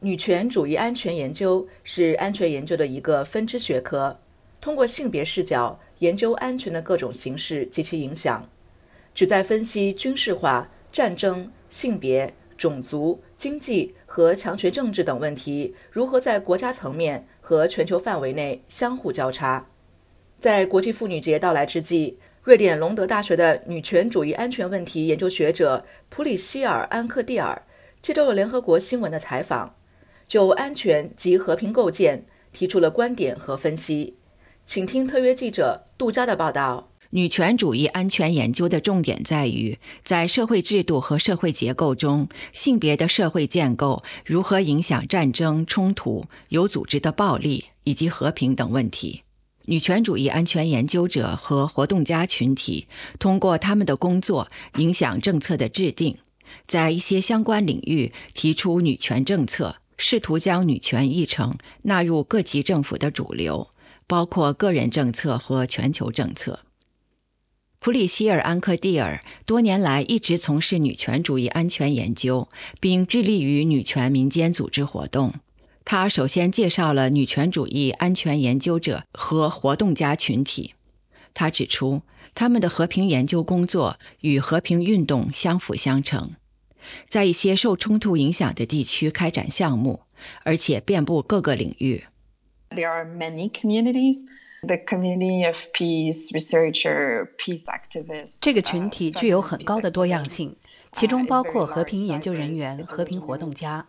[0.00, 4.16] 女权主义安全研究是安全研究的一个分支学科，
[4.60, 8.48] 通过性别视角研究安全的各种形式及其影响，
[9.12, 19.66] 旨在分析军事化、战争、性别、种族、经济和强权政治等问题如何在国家层面和全球范围内相互交叉。
[20.38, 27.60] 在国际妇女节到来之际，瑞典隆德大学的女权主义安全问题研究学者普里希尔·安克蒂尔
[28.00, 29.74] 接受了联合国新闻的采访。
[30.28, 34.14] 就安全及和平构建提出了观点和分析，
[34.66, 36.90] 请听特约记者杜佳的报道。
[37.10, 49.22] 女权主义安全研究的重点在于，在社会制度和社会结构中，性别的社会建构如何影响战争、冲突、有组织的暴力以及和平等问题。
[49.64, 52.86] 女权主义安全研究者和活动家群体
[53.18, 56.18] 通过他们的工作影响政策的制定，
[56.66, 59.76] 在一些相关领域提出女权政策。
[59.98, 63.68] 试图将女权议程纳入各级政府的主流，
[64.06, 66.60] 包括个人政策和全球政策。
[67.80, 72.48] 普里希尔·安克蒂尔多年来一直从事女权主义安全研究，
[72.80, 75.34] 并致力于女权民间组织活动。
[75.84, 80.74] 他首先介绍了女权主义安全研究者和活动家群体。
[81.34, 82.02] 他指出，
[82.34, 86.32] 他们的和平研究工作与和平运动相辅相成。
[87.08, 90.00] 在一些受冲突影响的地区开展项目，
[90.44, 92.04] 而且遍布各个领域。
[92.70, 94.24] There are many communities.
[94.60, 98.38] The community of peace researcher, peace activists.
[98.40, 100.56] 这个群体具有很高的多样性。
[100.92, 103.84] 其中包括和平研究人员、和平活动家、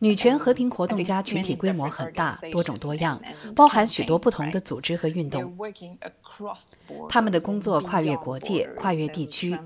[0.00, 3.20] 女权和平活动家群体规模很大、多种多样，
[3.54, 5.56] 包含许多不同的组织和运动。
[7.08, 9.56] 他们的工作跨越国界、跨越地区，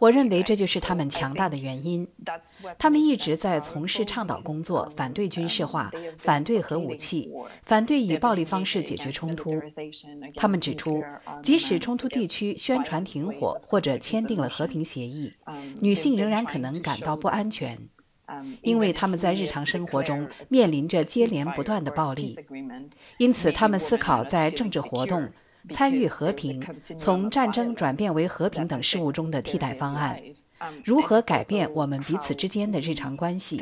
[0.00, 2.06] 我认为这就是他们强大的原因。
[2.78, 7.30] 他们一直在从事倡导工作，反对军事化，反对核武器，
[7.62, 9.62] 反对以暴力方式解决冲突。
[10.34, 11.02] 他们指出，
[11.42, 15.32] 即使冲突地区宣传停火或者签订了和平协议，
[15.80, 17.88] 女性仍然可能感到不安全，
[18.62, 22.38] 因为他们在日常生活中面临着接连不断的暴力。
[23.18, 25.30] 因此，他们思考在政治活动。
[25.68, 26.64] 参与和平，
[26.96, 30.22] 从战争转变为和平等事务中的替代方案，
[30.84, 33.58] 如何改变我们彼此之间的日常关系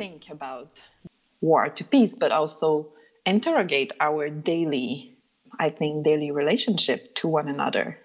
[1.41, 2.91] ？War to peace, but also
[3.23, 5.15] interrogate our daily,
[5.57, 7.95] I think, daily relationship to one another.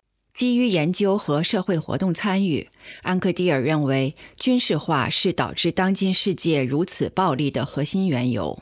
[0.40, 2.66] 基于研究和社会活动参与，
[3.02, 8.58] 安克蒂尔认为军事化是导致当今世界如此暴力的核心缘由。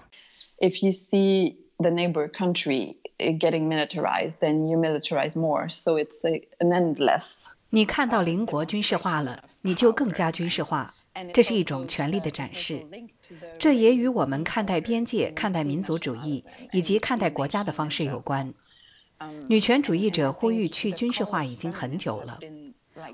[0.58, 5.68] If you see the neighbor country getting militarized, then you militarize more.
[5.70, 7.44] So it's an endless.
[7.70, 10.92] 你看到邻国军事化了，你就更加军事化。
[11.32, 12.84] 这是一种权力的展示。
[13.56, 18.52] 这也与我们看待边界、看待民族主义以及看待国家的方式有关。
[19.48, 22.38] 女权主义者呼吁去军事化已经很久了。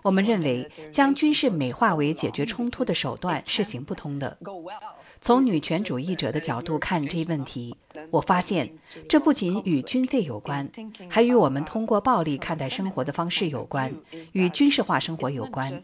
[0.03, 4.39] 我们认为将军事美化为解决冲突的手段是行不通的。
[5.21, 7.75] 从女权主义者的角度看这一问题，
[8.11, 8.71] 我发现
[9.09, 10.71] 这不仅与军费有关，
[11.09, 13.95] 还与我们通过暴力看待生活的方式有关，
[14.33, 15.83] 与军事化生活有关。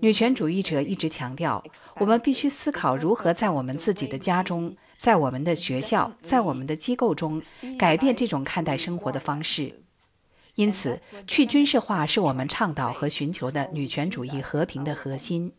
[0.00, 1.62] 女权主义者一直强调，
[1.96, 7.40] 我们必须思考如何在我们自己的家中、在我们的学校、在我们的机构中
[7.78, 9.80] 改变这种看待生活的方式。
[10.56, 15.54] 因此，去军事化是我们倡导和寻求的女权主义和平的核心。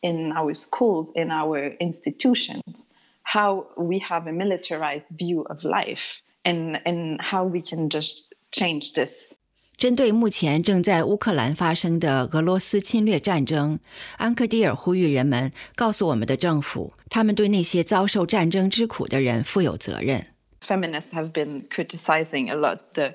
[0.00, 2.86] in our schools, in our institutions,
[3.22, 8.94] how we have a militarized view of life and, and how we can just change
[8.94, 9.34] this.
[9.78, 13.78] 针对目前正在乌克兰发生的俄罗斯侵略战争，
[14.16, 20.26] 安克蒂尔呼吁人们告诉我们的政府，他们对那些遭受战争之苦的人负有责任。
[20.60, 23.14] Feminists have been criticizing a lot the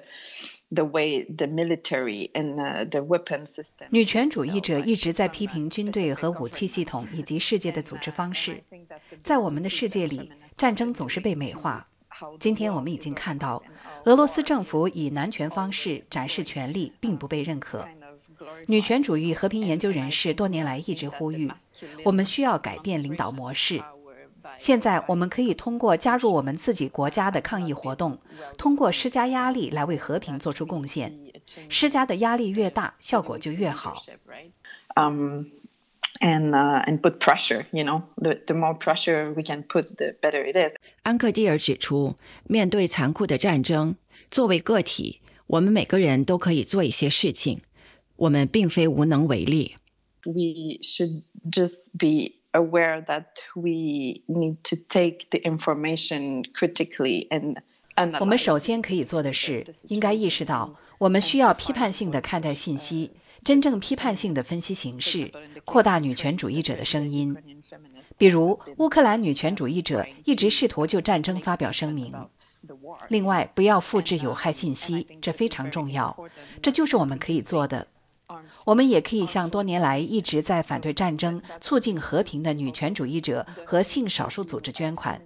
[0.74, 2.56] the way the military and
[2.88, 3.88] the weapon system.
[3.90, 8.64] 女权主义者一直在批评军队和武器系统以及世界的组织方式。
[9.22, 11.90] 在我们的世界里，战争总是被美化。
[12.40, 13.62] 今天我们已经看到，
[14.06, 17.88] 俄罗斯政府以男权方式展示权力，并不被认可。
[18.68, 21.52] 女权主义和平研究人士多年来一直呼吁，
[22.04, 23.82] 我们需要改变领导模式。
[24.58, 28.20] 现在我们可以通过加入我们自己国家的抗议活动，
[28.58, 31.18] 通过施加压力来为和平做出贡献。
[31.70, 34.04] 施加的压力越大，效果就越好。
[34.96, 35.46] Um,
[36.21, 36.53] and
[36.87, 40.57] and put pressure, you know, the the more pressure we can put, the better it
[40.57, 40.75] is.
[41.03, 43.97] 安克蒂尔指出，面对残酷的战争，
[44.31, 47.61] 作为个体，我们每个人都可以做一些事情。
[48.17, 49.77] 我们并非无能为力。
[50.25, 57.57] We should just be aware that we need to take the information critically and
[58.21, 63.11] 我们首先可以做的是，应该意识到，我们需要批判性的看待信息，
[63.44, 65.32] 真正批判性的分析形式，
[65.66, 67.36] 扩大女权主义者的声音。
[68.18, 72.14] 比如，乌克兰女权主义者一直试图就战争发表声明。
[73.10, 76.16] 另外，不要复制有害信息，这非常重要。
[76.62, 77.88] 这就是我们可以做的。
[78.64, 85.22] 我们也可以向多年来一直在反对战争、促进和平的女权主义者和性少数组织捐款。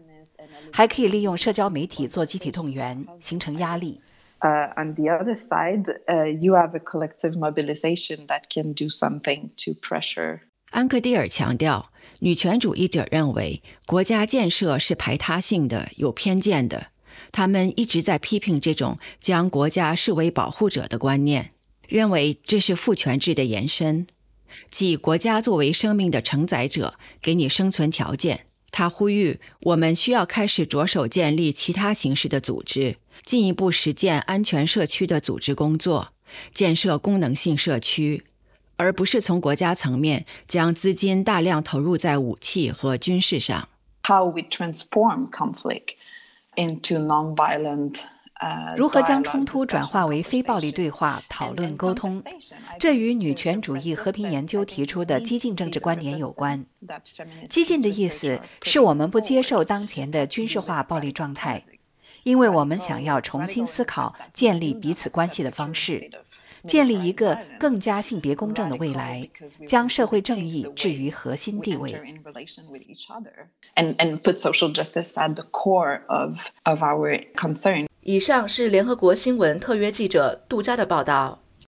[0.73, 4.01] 还可以利用社交媒体做集体动员，形成压力。
[4.39, 9.73] Uh, on the other side, uh, you have a collective mobilization that can do something to
[9.81, 10.41] pressure.
[10.69, 16.87] 安克蒂尔强调，女权主义者认为国家建设是排他性的、有偏见的。
[17.31, 21.49] 他们一直在批评这种将国家视为保护者的观念，
[21.87, 24.05] 认为这是父权制的延伸，
[24.69, 28.41] 即国家作为生命的承载者，给你生存条件。
[28.69, 36.07] 他呼吁我们需要开始着手建立其他形式的组织，进一步实践安全社区的组织工作，
[36.53, 38.23] 建设功能性社区，
[38.75, 43.69] 而不是从国家层面将资金大量投入在武器和军事上。
[44.03, 45.95] How we transform conflict
[46.55, 47.95] into non-violent
[48.77, 52.23] 如何将冲突转化为非暴力对话、讨论、沟通？
[52.79, 56.63] 这与女权主义和平研究提出的激进政治观点有关。
[57.49, 61.65] 激进的意思是我们不接受当前的军事化暴力状态，
[62.27, 66.11] 因为我们想要重新思考建立彼此关系的方式，
[66.67, 69.29] 建立一个更加性别公正的未来，
[69.65, 71.93] 将社会正义置于核心地位。
[73.77, 76.33] And and put social justice at the core of
[76.63, 77.87] of our concern.
[78.01, 81.39] 以上是联合国新闻特约记者杜佳的报道。